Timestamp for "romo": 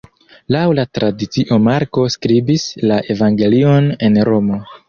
4.33-4.61